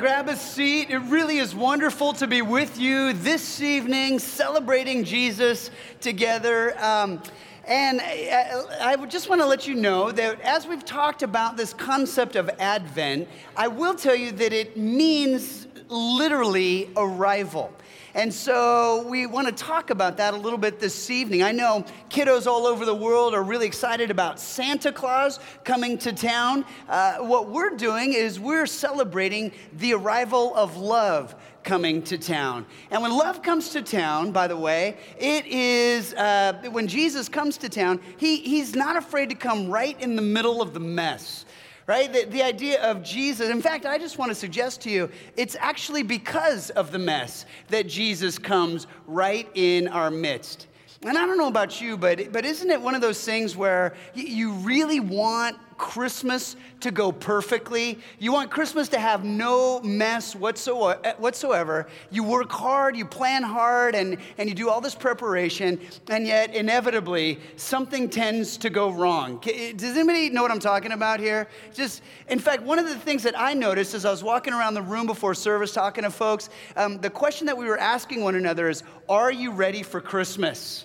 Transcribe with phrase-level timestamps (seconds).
[0.00, 0.88] grab a seat.
[0.88, 5.70] It really is wonderful to be with you this evening, celebrating Jesus
[6.00, 6.74] together.
[6.82, 7.22] Um,
[7.66, 11.74] and I, I just want to let you know that as we've talked about this
[11.74, 17.70] concept of Advent, I will tell you that it means literally arrival.
[18.14, 21.42] And so we want to talk about that a little bit this evening.
[21.44, 26.12] I know kiddos all over the world are really excited about Santa Claus coming to
[26.12, 26.64] town.
[26.88, 32.66] Uh, what we're doing is we're celebrating the arrival of love coming to town.
[32.90, 37.58] And when love comes to town, by the way, it is uh, when Jesus comes
[37.58, 41.44] to town, he, he's not afraid to come right in the middle of the mess
[41.90, 42.12] right?
[42.12, 43.50] The, the idea of Jesus.
[43.50, 47.46] In fact, I just want to suggest to you it's actually because of the mess
[47.66, 50.68] that Jesus comes right in our midst.
[51.02, 53.94] And I don't know about you, but, but isn't it one of those things where
[54.14, 57.98] you really want Christmas to go perfectly.
[58.18, 61.86] You want Christmas to have no mess whatsoever.
[62.10, 66.54] You work hard, you plan hard, and, and you do all this preparation, and yet
[66.54, 69.40] inevitably something tends to go wrong.
[69.40, 71.48] Does anybody know what I'm talking about here?
[71.72, 74.74] Just, in fact, one of the things that I noticed as I was walking around
[74.74, 78.34] the room before service talking to folks, um, the question that we were asking one
[78.34, 80.84] another is, Are you ready for Christmas?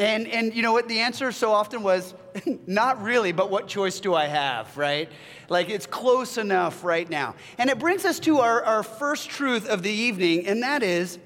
[0.00, 0.88] And, and you know what?
[0.88, 2.14] The answer so often was,
[2.66, 5.10] not really, but what choice do I have, right?
[5.50, 7.34] Like it's close enough right now.
[7.58, 11.18] And it brings us to our, our first truth of the evening, and that is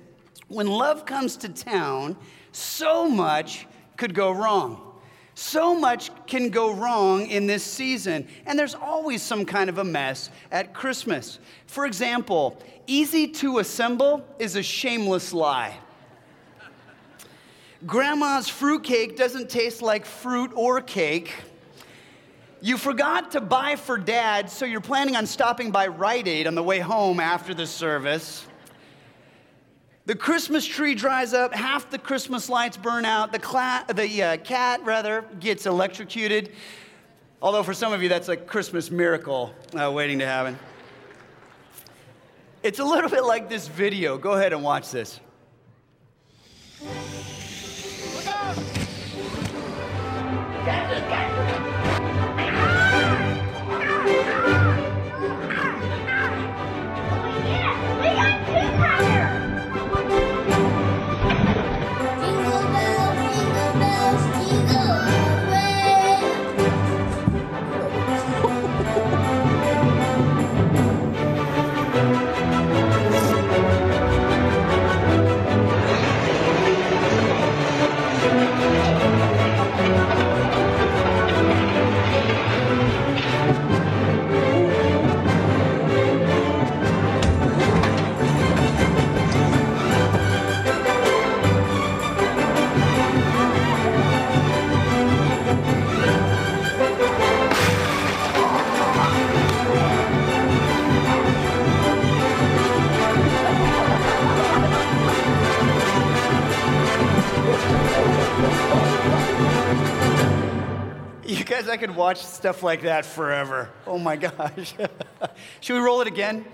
[0.48, 2.17] when love comes to town,
[2.50, 4.80] so much could go wrong.
[5.36, 9.84] So much can go wrong in this season, and there's always some kind of a
[9.84, 11.39] mess at Christmas.
[11.67, 15.77] For example, easy to assemble is a shameless lie.
[17.86, 21.34] Grandma's fruitcake doesn't taste like fruit or cake.
[22.62, 26.55] You forgot to buy for dad, so you're planning on stopping by Rite Aid on
[26.55, 28.46] the way home after the service.
[30.06, 34.36] The Christmas tree dries up, half the Christmas lights burn out, the, cla- the uh,
[34.39, 36.52] cat, rather, gets electrocuted.
[37.42, 40.58] Although, for some of you, that's a Christmas miracle uh, waiting to happen.
[42.62, 44.17] It's a little bit like this video.
[44.17, 45.20] Go ahead and watch this.
[50.64, 51.33] Get it, get it.
[111.74, 113.68] I could watch stuff like that forever.
[113.85, 114.74] Oh my gosh.
[115.61, 116.45] Should we roll it again?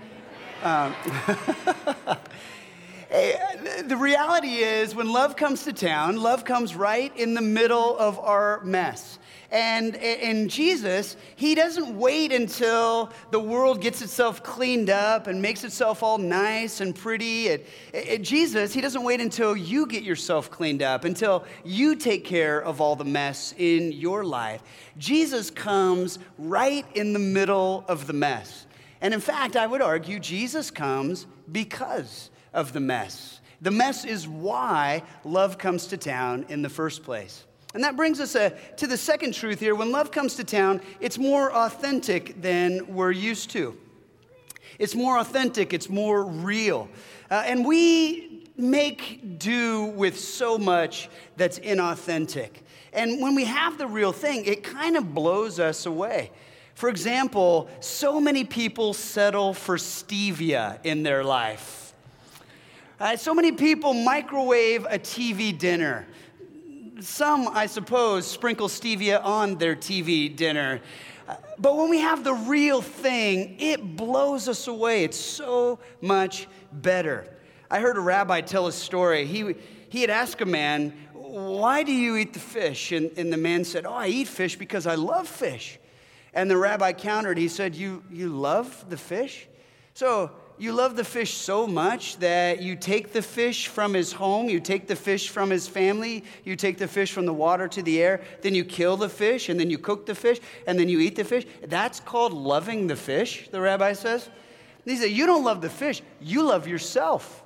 [0.63, 0.95] Um,
[3.11, 8.17] the reality is, when love comes to town, love comes right in the middle of
[8.17, 9.19] our mess.
[9.51, 15.65] And in Jesus, he doesn't wait until the world gets itself cleaned up and makes
[15.65, 17.57] itself all nice and pretty.
[18.21, 22.79] Jesus, he doesn't wait until you get yourself cleaned up, until you take care of
[22.79, 24.63] all the mess in your life.
[24.97, 28.65] Jesus comes right in the middle of the mess.
[29.01, 33.41] And in fact, I would argue Jesus comes because of the mess.
[33.59, 37.45] The mess is why love comes to town in the first place.
[37.73, 39.75] And that brings us uh, to the second truth here.
[39.75, 43.77] When love comes to town, it's more authentic than we're used to.
[44.77, 46.89] It's more authentic, it's more real.
[47.29, 52.49] Uh, and we make do with so much that's inauthentic.
[52.93, 56.31] And when we have the real thing, it kind of blows us away.
[56.73, 61.93] For example, so many people settle for stevia in their life.
[62.99, 66.05] Uh, so many people microwave a TV dinner.
[67.01, 70.81] Some, I suppose, sprinkle stevia on their TV dinner.
[71.27, 75.03] Uh, but when we have the real thing, it blows us away.
[75.03, 77.27] It's so much better.
[77.71, 79.25] I heard a rabbi tell a story.
[79.25, 79.55] He,
[79.89, 82.91] he had asked a man, Why do you eat the fish?
[82.91, 85.79] And, and the man said, Oh, I eat fish because I love fish.
[86.35, 89.47] And the rabbi countered, He said, You, you love the fish?
[89.95, 90.29] So
[90.61, 94.59] You love the fish so much that you take the fish from his home, you
[94.59, 97.99] take the fish from his family, you take the fish from the water to the
[97.99, 100.99] air, then you kill the fish, and then you cook the fish, and then you
[100.99, 101.47] eat the fish.
[101.63, 104.29] That's called loving the fish, the rabbi says.
[104.85, 107.43] He said, You don't love the fish, you love yourself.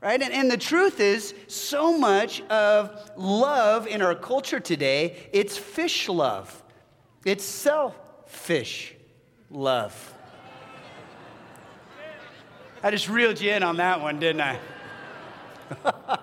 [0.00, 0.22] Right?
[0.22, 6.08] And, and the truth is, so much of love in our culture today, it's fish
[6.08, 6.62] love.
[7.26, 8.94] It's selfish
[9.50, 10.14] love.
[12.82, 14.58] I just reeled you in on that one, didn't I?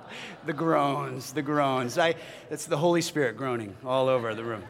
[0.46, 1.98] the groans, the groans.
[1.98, 2.16] I,
[2.50, 4.64] it's the Holy Spirit groaning all over the room.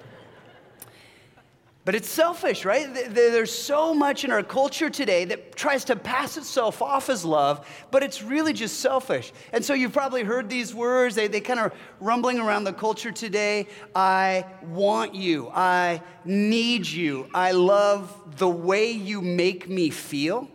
[1.85, 2.87] But it's selfish, right?
[3.13, 7.67] There's so much in our culture today that tries to pass itself off as love,
[7.91, 9.31] but it's really just selfish.
[9.53, 13.11] And so you've probably heard these words, they, they kind of rumbling around the culture
[13.11, 13.67] today.
[13.93, 15.51] I want you.
[15.53, 17.29] I need you.
[17.35, 20.49] I love the way you make me feel.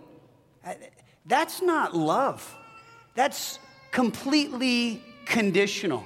[1.30, 2.56] That's not love.
[3.14, 3.60] That's
[3.92, 6.04] completely conditional.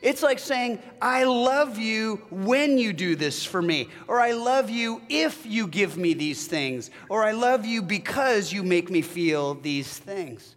[0.00, 4.70] It's like saying, I love you when you do this for me, or I love
[4.70, 9.02] you if you give me these things, or I love you because you make me
[9.02, 10.56] feel these things.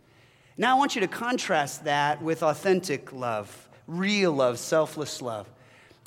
[0.57, 5.49] Now I want you to contrast that with authentic love, real love, selfless love,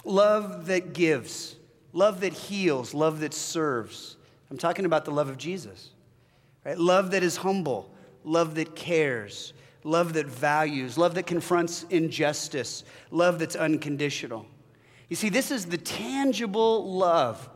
[0.02, 1.56] love that gives,
[1.92, 4.16] love that heals, love that serves.
[4.50, 5.90] I'm talking about the love of Jesus,
[6.64, 6.78] right?
[6.78, 7.94] Love that is humble,
[8.24, 9.52] love that cares,
[9.84, 14.46] love that values, love that confronts injustice, love that's unconditional.
[15.08, 17.48] You see, this is the tangible love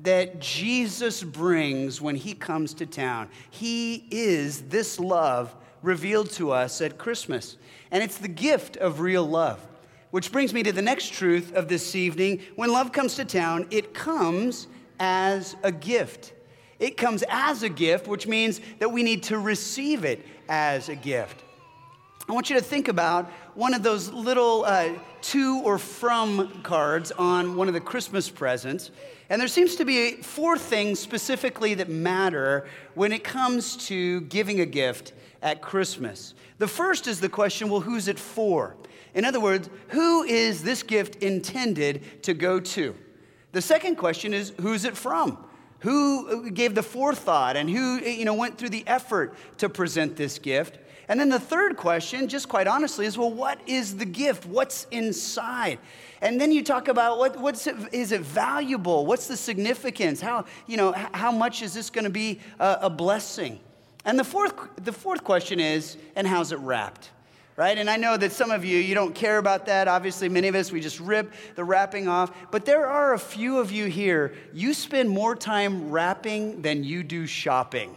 [0.00, 3.28] that Jesus brings when he comes to town.
[3.50, 7.56] He is this love revealed to us at Christmas.
[7.90, 9.66] And it's the gift of real love.
[10.10, 12.42] Which brings me to the next truth of this evening.
[12.56, 14.68] When love comes to town, it comes
[15.00, 16.32] as a gift.
[16.78, 20.94] It comes as a gift, which means that we need to receive it as a
[20.94, 21.42] gift.
[22.28, 24.90] I want you to think about one of those little uh,
[25.22, 28.90] to or from cards on one of the Christmas presents.
[29.30, 34.60] And there seems to be four things specifically that matter when it comes to giving
[34.60, 36.34] a gift at Christmas.
[36.58, 38.76] The first is the question well, who's it for?
[39.14, 42.94] In other words, who is this gift intended to go to?
[43.52, 45.47] The second question is who's it from?
[45.80, 49.68] Who uh, gave the forethought and who uh, you know, went through the effort to
[49.68, 50.78] present this gift?
[51.08, 54.44] And then the third question, just quite honestly, is well, what is the gift?
[54.44, 55.78] What's inside?
[56.20, 59.06] And then you talk about what, what's it, is it valuable?
[59.06, 60.20] What's the significance?
[60.20, 63.58] How, you know, how much is this going to be a, a blessing?
[64.04, 67.10] And the fourth, the fourth question is, and how's it wrapped?
[67.58, 67.76] Right?
[67.76, 69.88] And I know that some of you, you don't care about that.
[69.88, 72.30] Obviously, many of us, we just rip the wrapping off.
[72.52, 77.02] But there are a few of you here, you spend more time wrapping than you
[77.02, 77.96] do shopping.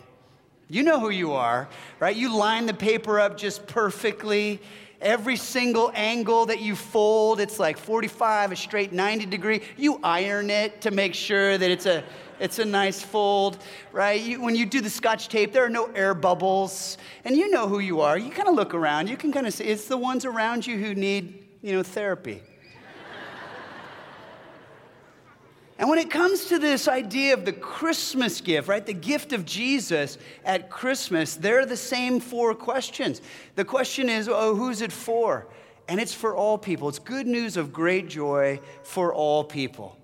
[0.68, 1.70] You know who you are,
[2.00, 2.16] right?
[2.16, 4.60] You line the paper up just perfectly.
[5.00, 9.62] Every single angle that you fold, it's like 45, a straight 90 degree.
[9.78, 12.04] You iron it to make sure that it's a
[12.42, 13.60] it's a nice fold,
[13.92, 14.20] right?
[14.20, 16.98] You, when you do the scotch tape, there are no air bubbles.
[17.24, 18.18] And you know who you are.
[18.18, 19.10] You kind of look around.
[19.10, 22.42] You can kind of see it's the ones around you who need, you know, therapy.
[25.78, 29.46] And when it comes to this idea of the Christmas gift, right, the gift of
[29.46, 33.20] Jesus at Christmas, they're the same four questions.
[33.56, 35.48] The question is, oh, who's it for?
[35.88, 36.88] And it's for all people.
[36.88, 39.98] It's good news of great joy for all people.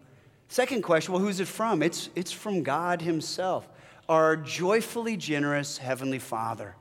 [0.49, 1.83] Second question, well, who's it from?
[1.83, 3.67] It's, it's from God Himself,
[4.07, 6.75] our joyfully generous Heavenly Father.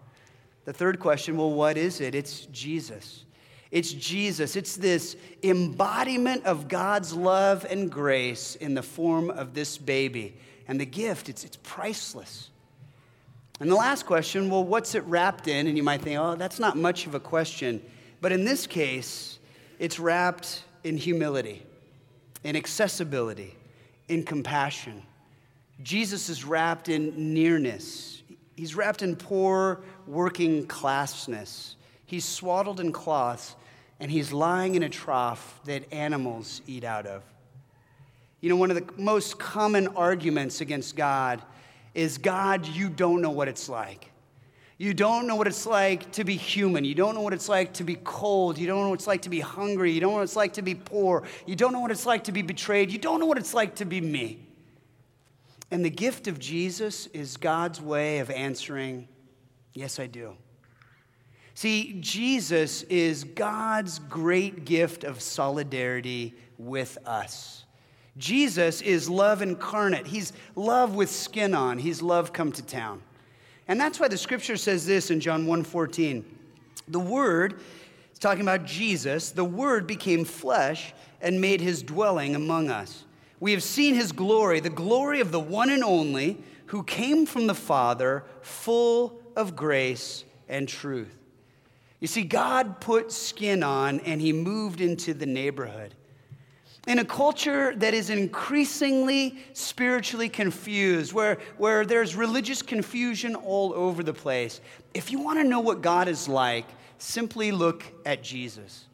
[0.64, 2.14] The third question, well, what is it?
[2.14, 3.24] It's Jesus.
[3.72, 4.54] It's Jesus.
[4.54, 10.36] It's this embodiment of God's love and grace in the form of this baby.
[10.68, 12.50] And the gift, it's, it's priceless.
[13.58, 15.66] And the last question, well, what's it wrapped in?
[15.66, 17.82] And you might think, oh, that's not much of a question.
[18.20, 19.38] But in this case,
[19.78, 21.64] it's wrapped in humility
[22.46, 23.56] in accessibility,
[24.06, 25.02] in compassion.
[25.82, 28.22] Jesus is wrapped in nearness.
[28.54, 31.74] He's wrapped in poor working classness.
[32.04, 33.56] He's swaddled in cloths,
[33.98, 37.24] and he's lying in a trough that animals eat out of.
[38.40, 41.42] You know, one of the most common arguments against God
[41.94, 44.12] is God, you don't know what it's like.
[44.78, 46.84] You don't know what it's like to be human.
[46.84, 48.58] You don't know what it's like to be cold.
[48.58, 49.92] You don't know what it's like to be hungry.
[49.92, 51.22] You don't know what it's like to be poor.
[51.46, 52.90] You don't know what it's like to be betrayed.
[52.90, 54.46] You don't know what it's like to be me.
[55.70, 59.08] And the gift of Jesus is God's way of answering,
[59.72, 60.36] Yes, I do.
[61.54, 67.64] See, Jesus is God's great gift of solidarity with us.
[68.18, 70.06] Jesus is love incarnate.
[70.06, 73.02] He's love with skin on, He's love come to town.
[73.68, 76.24] And that's why the scripture says this in John 1:14.
[76.88, 77.60] The word,
[78.10, 83.04] it's talking about Jesus, the word became flesh and made his dwelling among us.
[83.40, 87.46] We have seen his glory, the glory of the one and only who came from
[87.46, 91.16] the Father, full of grace and truth.
[92.00, 95.94] You see, God put skin on and he moved into the neighborhood.
[96.86, 104.04] In a culture that is increasingly spiritually confused, where, where there's religious confusion all over
[104.04, 104.60] the place,
[104.94, 106.66] if you want to know what God is like,
[106.98, 108.86] simply look at Jesus.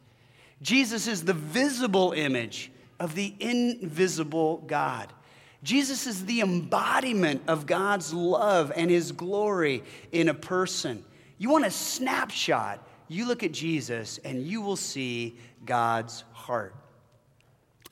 [0.61, 5.13] Jesus is the visible image of the invisible God.
[5.61, 11.03] Jesus is the embodiment of God's love and his glory in a person.
[11.37, 16.75] You want a snapshot, you look at Jesus and you will see God's heart.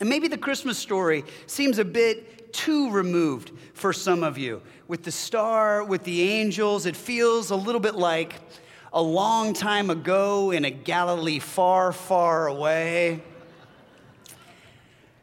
[0.01, 4.63] And maybe the Christmas story seems a bit too removed for some of you.
[4.87, 8.33] With the star, with the angels, it feels a little bit like
[8.91, 13.21] a long time ago in a Galilee far, far away.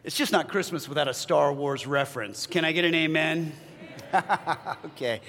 [0.04, 2.47] It's just not Christmas without a Star Wars reference.
[2.47, 3.52] Can I get an amen?
[4.87, 5.20] okay.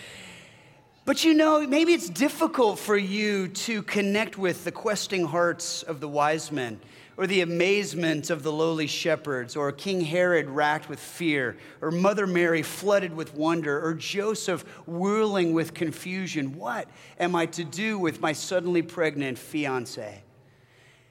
[1.10, 6.02] But you know, maybe it's difficult for you to connect with the questing hearts of
[6.02, 6.80] the wise men
[7.18, 12.28] or the amazement of the lowly shepherds, or King Herod racked with fear, or Mother
[12.28, 16.56] Mary flooded with wonder, or Joseph whirling with confusion.
[16.56, 16.88] What
[17.20, 20.22] am I to do with my suddenly pregnant fiance?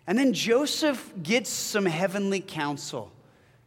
[0.07, 3.11] And then Joseph gets some heavenly counsel.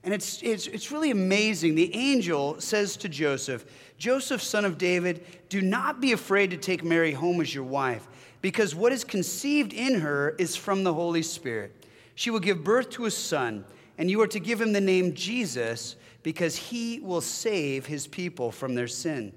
[0.03, 1.75] And it's, it's, it's really amazing.
[1.75, 3.65] The angel says to Joseph,
[3.97, 8.07] Joseph, son of David, do not be afraid to take Mary home as your wife,
[8.41, 11.85] because what is conceived in her is from the Holy Spirit.
[12.15, 13.63] She will give birth to a son,
[13.99, 18.51] and you are to give him the name Jesus because he will save his people
[18.51, 19.31] from their sin.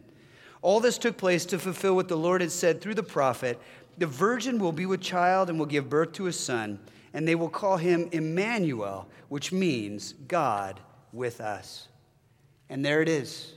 [0.62, 3.60] All this took place to fulfill what the Lord had said through the prophet
[3.98, 6.78] The virgin will be with child and will give birth to a son,
[7.12, 10.80] and they will call him Emmanuel, which means God
[11.12, 11.88] with us.
[12.68, 13.52] And there it is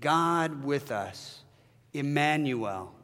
[0.00, 1.40] God with us,
[1.92, 2.94] Emmanuel.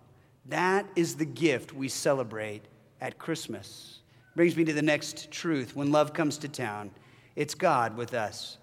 [0.46, 2.62] That is the gift we celebrate
[3.00, 4.00] at Christmas.
[4.36, 5.76] Brings me to the next truth.
[5.76, 6.90] When love comes to town,
[7.36, 8.58] it's God with us.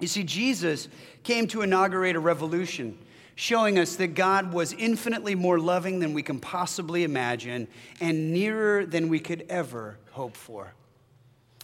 [0.00, 0.88] You see, Jesus
[1.22, 2.98] came to inaugurate a revolution,
[3.34, 7.68] showing us that God was infinitely more loving than we can possibly imagine
[8.00, 10.74] and nearer than we could ever hope for.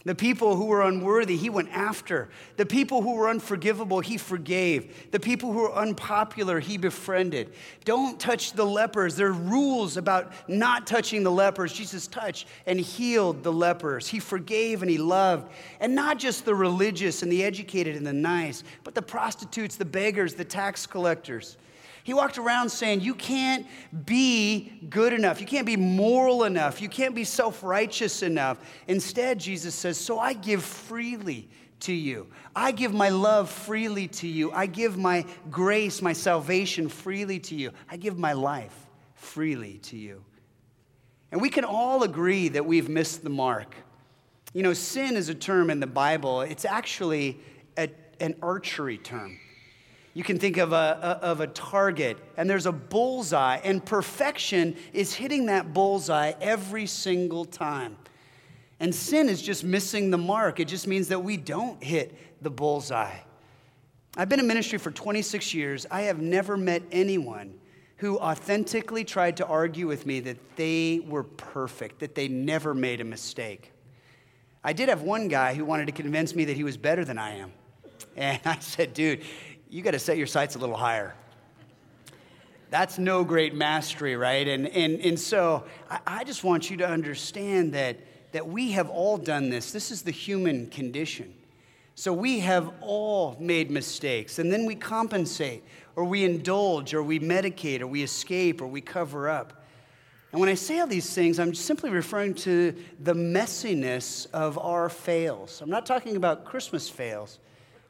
[0.03, 2.29] The people who were unworthy, he went after.
[2.57, 5.11] The people who were unforgivable, he forgave.
[5.11, 7.53] The people who were unpopular, he befriended.
[7.85, 9.15] Don't touch the lepers.
[9.15, 11.71] There are rules about not touching the lepers.
[11.71, 14.07] Jesus touched and healed the lepers.
[14.07, 15.51] He forgave and he loved.
[15.79, 19.85] And not just the religious and the educated and the nice, but the prostitutes, the
[19.85, 21.57] beggars, the tax collectors.
[22.03, 23.67] He walked around saying, You can't
[24.05, 25.39] be good enough.
[25.39, 26.81] You can't be moral enough.
[26.81, 28.59] You can't be self righteous enough.
[28.87, 31.49] Instead, Jesus says, So I give freely
[31.81, 32.27] to you.
[32.55, 34.51] I give my love freely to you.
[34.51, 37.71] I give my grace, my salvation freely to you.
[37.89, 40.23] I give my life freely to you.
[41.31, 43.75] And we can all agree that we've missed the mark.
[44.53, 47.39] You know, sin is a term in the Bible, it's actually
[47.77, 47.89] a,
[48.19, 49.39] an archery term.
[50.13, 55.13] You can think of a, of a target, and there's a bullseye, and perfection is
[55.13, 57.95] hitting that bullseye every single time.
[58.81, 60.59] And sin is just missing the mark.
[60.59, 63.15] It just means that we don't hit the bullseye.
[64.17, 65.85] I've been in ministry for 26 years.
[65.89, 67.59] I have never met anyone
[67.97, 72.99] who authentically tried to argue with me that they were perfect, that they never made
[72.99, 73.71] a mistake.
[74.63, 77.17] I did have one guy who wanted to convince me that he was better than
[77.17, 77.53] I am.
[78.15, 79.21] And I said, dude,
[79.71, 81.15] you got to set your sights a little higher.
[82.69, 84.45] That's no great mastery, right?
[84.45, 87.97] And, and, and so I, I just want you to understand that,
[88.33, 89.71] that we have all done this.
[89.71, 91.33] This is the human condition.
[91.95, 95.63] So we have all made mistakes, and then we compensate,
[95.95, 99.65] or we indulge, or we medicate, or we escape, or we cover up.
[100.31, 104.89] And when I say all these things, I'm simply referring to the messiness of our
[104.89, 105.61] fails.
[105.61, 107.39] I'm not talking about Christmas fails.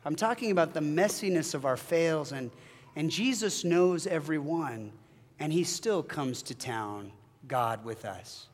[0.03, 2.51] I'm talking about the messiness of our fails, and,
[2.96, 4.91] and Jesus knows every one,
[5.39, 7.12] and he still comes to town,
[7.48, 8.48] God with us.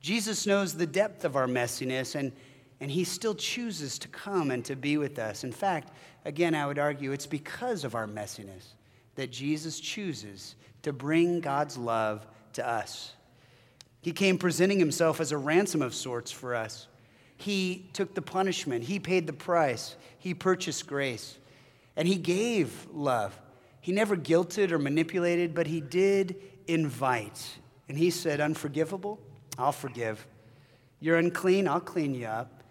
[0.00, 2.32] Jesus knows the depth of our messiness, and,
[2.80, 5.44] and he still chooses to come and to be with us.
[5.44, 5.92] In fact,
[6.24, 8.74] again, I would argue it's because of our messiness
[9.16, 13.12] that Jesus chooses to bring God's love to us.
[14.00, 16.86] He came presenting himself as a ransom of sorts for us.
[17.38, 21.38] He took the punishment, He paid the price, He purchased grace,
[21.96, 23.38] and He gave love.
[23.80, 27.58] He never guilted or manipulated, but He did invite.
[27.88, 29.18] And he said, Unforgivable?
[29.56, 30.24] I'll forgive.
[31.00, 31.66] You're unclean?
[31.66, 32.62] I'll clean you up.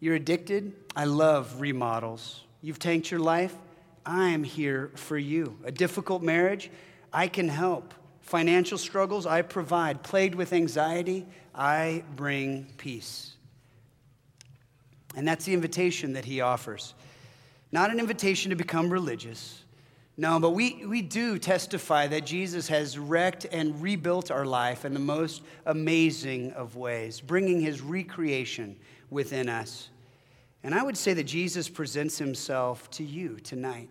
[0.00, 0.72] You're addicted?
[0.96, 2.42] I love remodels.
[2.62, 3.54] You've tanked your life?
[4.06, 5.58] I'm here for you.
[5.64, 6.70] A difficult marriage?
[7.12, 7.94] I can help.
[8.22, 9.26] Financial struggles?
[9.26, 10.02] I provide.
[10.02, 11.26] Plagued with anxiety?
[11.54, 13.33] I bring peace.
[15.16, 16.94] And that's the invitation that he offers.
[17.72, 19.64] Not an invitation to become religious,
[20.16, 24.94] no, but we, we do testify that Jesus has wrecked and rebuilt our life in
[24.94, 28.76] the most amazing of ways, bringing his recreation
[29.10, 29.88] within us.
[30.62, 33.90] And I would say that Jesus presents himself to you tonight.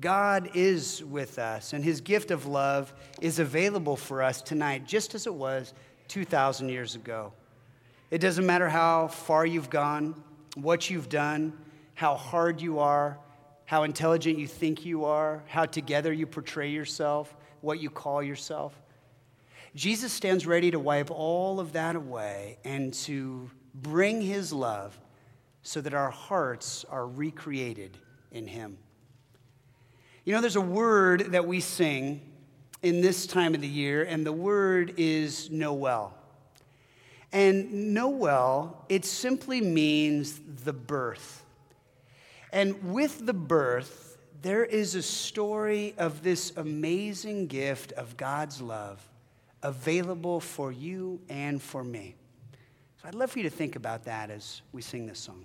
[0.00, 5.14] God is with us, and his gift of love is available for us tonight, just
[5.14, 5.74] as it was
[6.08, 7.32] 2,000 years ago.
[8.10, 10.20] It doesn't matter how far you've gone,
[10.54, 11.52] what you've done,
[11.94, 13.18] how hard you are,
[13.64, 18.80] how intelligent you think you are, how together you portray yourself, what you call yourself.
[19.74, 24.98] Jesus stands ready to wipe all of that away and to bring his love
[25.62, 27.98] so that our hearts are recreated
[28.30, 28.78] in him.
[30.24, 32.20] You know, there's a word that we sing
[32.82, 36.14] in this time of the year, and the word is Noel.
[37.34, 41.44] And Noel, it simply means the birth.
[42.52, 49.04] And with the birth, there is a story of this amazing gift of God's love
[49.64, 52.14] available for you and for me.
[53.02, 55.44] So I'd love for you to think about that as we sing this song.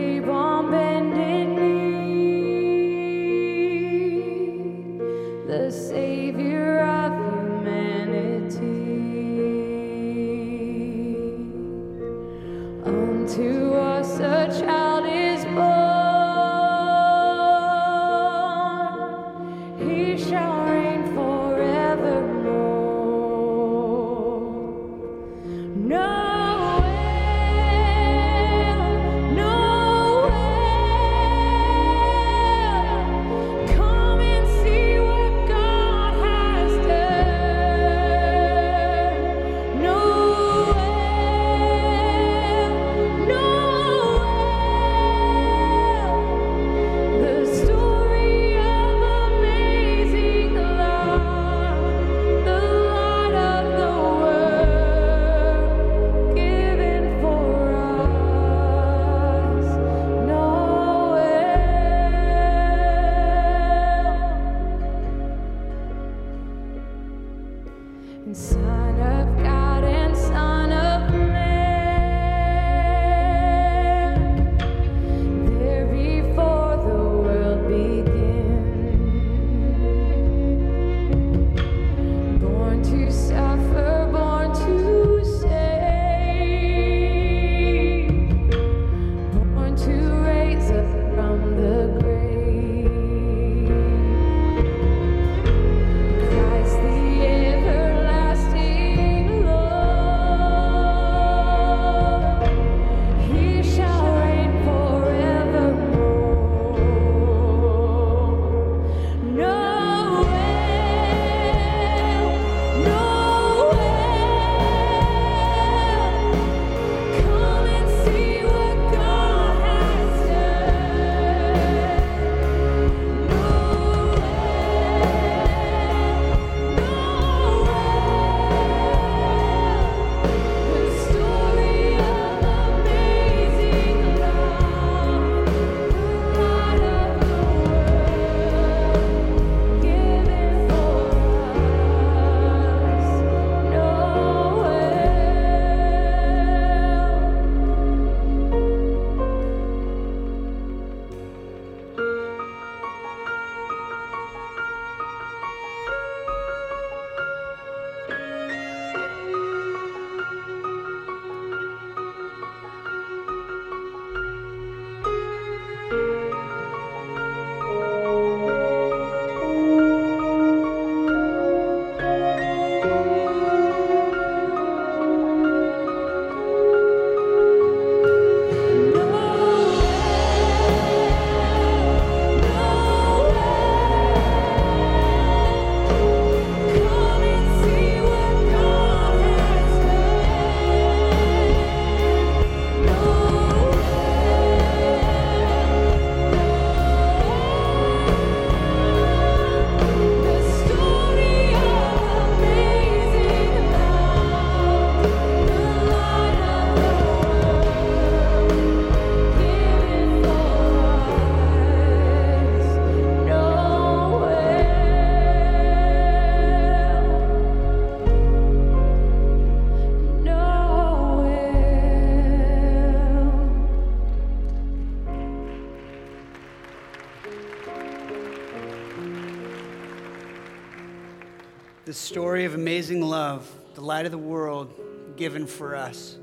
[231.85, 234.71] the story of amazing love, the light of the world
[235.17, 236.17] given for us.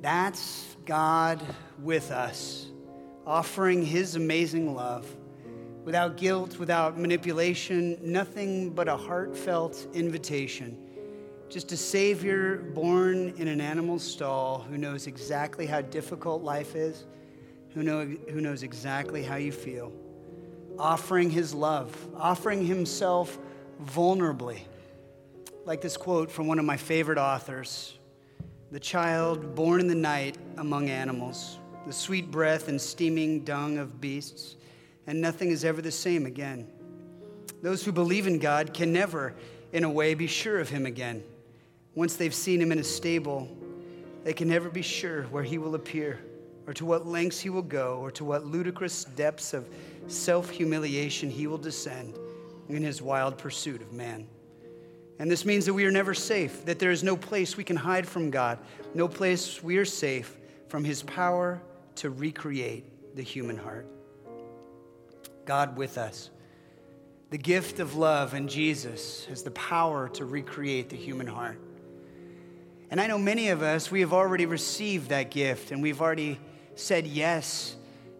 [0.00, 1.42] That's God
[1.80, 2.66] with us,
[3.26, 5.12] offering his amazing love
[5.84, 10.78] without guilt, without manipulation, nothing but a heartfelt invitation.
[11.48, 17.04] Just a Savior born in an animal stall who knows exactly how difficult life is,
[17.70, 19.92] who, know, who knows exactly how you feel,
[20.78, 23.38] offering His love, offering Himself
[23.84, 24.60] vulnerably.
[25.64, 27.98] Like this quote from one of my favorite authors
[28.70, 34.00] The child born in the night among animals, the sweet breath and steaming dung of
[34.00, 34.56] beasts
[35.06, 36.68] and nothing is ever the same again.
[37.62, 39.34] Those who believe in God can never,
[39.72, 41.22] in a way, be sure of Him again.
[41.94, 43.48] Once they've seen Him in a stable,
[44.24, 46.20] they can never be sure where He will appear,
[46.66, 49.68] or to what lengths He will go, or to what ludicrous depths of
[50.06, 52.18] self humiliation He will descend
[52.76, 54.26] in His wild pursuit of man.
[55.18, 57.76] And this means that we are never safe, that there is no place we can
[57.76, 58.58] hide from God,
[58.94, 60.36] no place we are safe
[60.68, 61.62] from His power
[61.96, 63.86] to recreate the human heart.
[65.44, 66.30] God with us.
[67.30, 71.58] The gift of love in Jesus has the power to recreate the human heart.
[72.90, 76.38] And I know many of us, we have already received that gift and we've already
[76.74, 77.76] said yes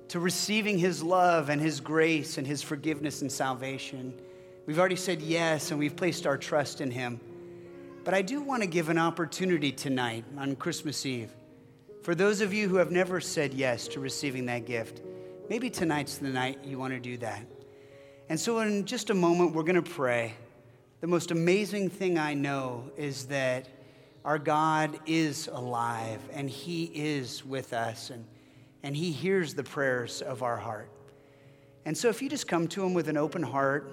[0.08, 4.14] to receiving His love and His grace and His forgiveness and salvation.
[4.66, 7.20] We've already said yes and we've placed our trust in Him.
[8.04, 11.30] But I do want to give an opportunity tonight on Christmas Eve
[12.02, 15.02] for those of you who have never said yes to receiving that gift
[15.52, 17.44] Maybe tonight's the night you want to do that.
[18.28, 20.34] And so, in just a moment, we're going to pray.
[21.02, 23.68] The most amazing thing I know is that
[24.24, 28.24] our God is alive and He is with us and,
[28.82, 30.88] and He hears the prayers of our heart.
[31.84, 33.92] And so, if you just come to Him with an open heart,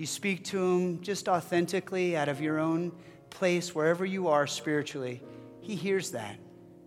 [0.00, 2.90] you speak to Him just authentically out of your own
[3.28, 5.20] place, wherever you are spiritually,
[5.60, 6.38] He hears that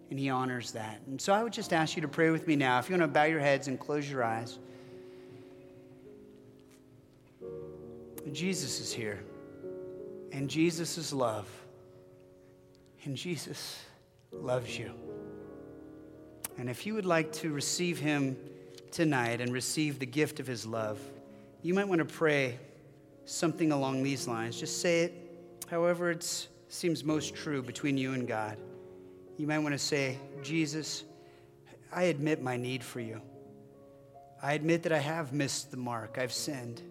[0.10, 1.00] and He honors that.
[1.06, 2.80] And so I would just ask you to pray with me now.
[2.80, 4.58] If you want to bow your heads and close your eyes.
[8.32, 9.24] Jesus is here,
[10.32, 11.48] and Jesus is love,
[13.04, 13.80] and Jesus
[14.32, 14.92] loves you.
[16.58, 18.38] And if you would like to receive Him
[18.90, 21.00] tonight and receive the gift of His love,
[21.62, 22.58] you might want to pray
[23.26, 24.60] something along these lines.
[24.60, 25.14] Just say it
[25.70, 28.58] however it seems most true between you and God.
[29.38, 31.04] You might want to say, Jesus,
[31.92, 33.22] I admit my need for you.
[34.42, 36.82] I admit that I have missed the mark, I've sinned.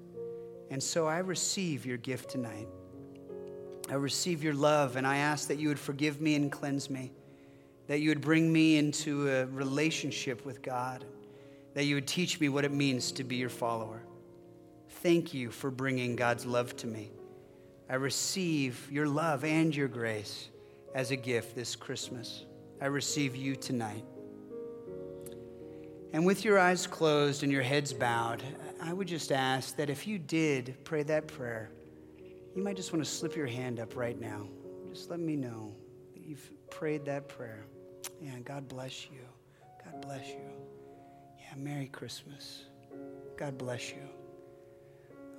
[0.71, 2.67] And so I receive your gift tonight.
[3.91, 7.13] I receive your love, and I ask that you would forgive me and cleanse me,
[7.89, 11.05] that you would bring me into a relationship with God,
[11.75, 14.03] that you would teach me what it means to be your follower.
[15.01, 17.11] Thank you for bringing God's love to me.
[17.91, 20.49] I receive your love and your grace
[20.95, 22.45] as a gift this Christmas.
[22.81, 24.05] I receive you tonight.
[26.13, 28.43] And with your eyes closed and your heads bowed,
[28.81, 31.71] I would just ask that if you did pray that prayer,
[32.55, 34.47] you might just want to slip your hand up right now.
[34.93, 35.75] Just let me know
[36.13, 37.65] that you've prayed that prayer.
[38.21, 39.21] Yeah, God bless you.
[39.85, 40.51] God bless you.
[41.39, 42.67] Yeah, Merry Christmas.
[43.37, 44.22] God bless you.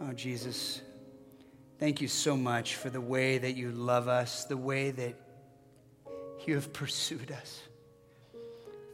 [0.02, 0.82] Oh, Jesus,
[1.80, 5.16] thank you so much for the way that you love us, the way that
[6.46, 7.62] you have pursued us.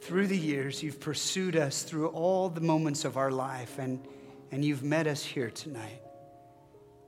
[0.02, 4.06] Through the years, you've pursued us through all the moments of our life, and,
[4.52, 6.00] and you've met us here tonight.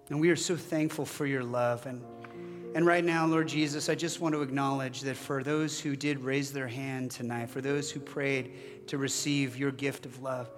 [0.08, 1.86] And we are so thankful for your love.
[1.86, 2.02] And,
[2.74, 6.20] and right now, Lord Jesus, I just want to acknowledge that for those who did
[6.20, 10.50] raise their hand tonight, for those who prayed to receive your gift of love,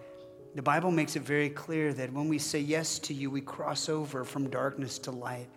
[0.54, 3.88] the Bible makes it very clear that when we say yes to you, we cross
[3.88, 5.48] over from darkness to light,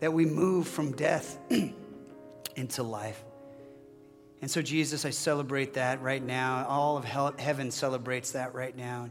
[0.00, 1.38] that we move from death
[2.56, 3.24] into life.
[4.42, 6.66] And so, Jesus, I celebrate that right now.
[6.68, 9.08] All of heaven celebrates that right now.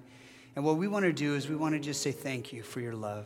[0.56, 2.80] And what we want to do is we want to just say thank you for
[2.80, 3.26] your love.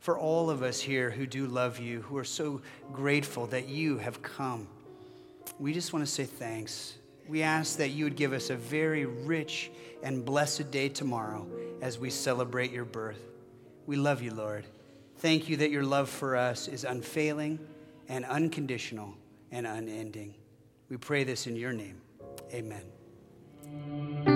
[0.00, 2.60] For all of us here who do love you, who are so
[2.92, 4.66] grateful that you have come,
[5.60, 6.98] we just want to say thanks.
[7.28, 9.70] We ask that you would give us a very rich
[10.02, 11.46] and blessed day tomorrow
[11.80, 13.20] as we celebrate your birth.
[13.86, 14.64] We love you, Lord.
[15.18, 17.58] Thank you that your love for us is unfailing
[18.08, 19.14] and unconditional
[19.50, 20.34] and unending.
[20.90, 22.00] We pray this in your name.
[22.52, 24.33] Amen.